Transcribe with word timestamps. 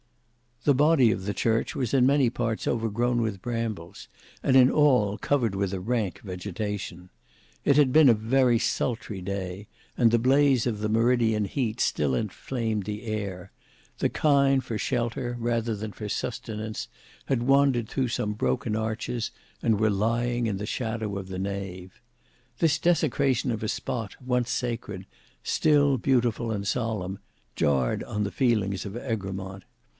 The 0.63 0.73
body 0.75 1.09
of 1.11 1.25
the 1.25 1.33
church 1.33 1.75
was 1.75 1.91
in 1.91 2.05
many 2.07 2.29
parts 2.29 2.67
overgrown 2.67 3.21
with 3.21 3.41
brambles 3.41 4.07
and 4.43 4.55
in 4.55 4.69
all 4.69 5.17
covered 5.17 5.55
with 5.55 5.73
a 5.73 5.79
rank 5.79 6.21
vegetation. 6.23 7.09
It 7.65 7.77
had 7.77 7.91
been 7.91 8.09
a 8.09 8.13
very 8.15 8.59
sultry 8.59 9.21
day, 9.21 9.67
and 9.97 10.09
the 10.11 10.19
blaze 10.19 10.65
of 10.67 10.79
the 10.79 10.89
meridian 10.89 11.45
heat 11.45 11.79
still 11.79 12.13
inflamed 12.13 12.85
the 12.85 13.03
air; 13.05 13.51
the 13.99 14.09
kine 14.09 14.59
for 14.61 14.77
shelter, 14.77 15.35
rather 15.39 15.75
than 15.75 15.91
for 15.91 16.09
sustenance, 16.09 16.87
had 17.25 17.43
wandered 17.43 17.87
through 17.89 18.09
some 18.09 18.33
broken 18.33 18.75
arches, 18.75 19.31
and 19.63 19.79
were 19.79 19.89
lying 19.89 20.45
in 20.45 20.57
the 20.57 20.67
shadow 20.67 21.17
of 21.17 21.27
the 21.27 21.39
nave. 21.39 22.01
This 22.59 22.77
desecration 22.79 23.51
of 23.51 23.63
a 23.63 23.67
spot, 23.67 24.15
once 24.23 24.51
sacred, 24.51 25.05
still 25.43 25.97
beautiful 25.97 26.51
and 26.51 26.67
solemn, 26.67 27.19
jarred 27.55 28.03
on 28.03 28.23
the 28.23 28.31
feelings 28.31 28.85
of 28.85 28.95
Egremont. 28.95 29.63